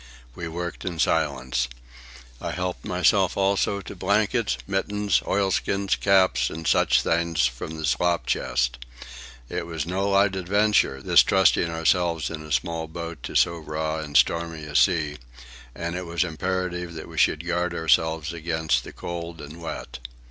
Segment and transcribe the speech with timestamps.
[0.33, 1.67] We worked in silence.
[2.41, 8.25] I helped myself also to blankets, mittens, oilskins, caps, and such things, from the slop
[8.25, 8.79] chest.
[9.47, 13.99] It was no light adventure, this trusting ourselves in a small boat to so raw
[13.99, 15.17] and stormy a sea,
[15.75, 19.99] and it was imperative that we should guard ourselves against the cold and wet.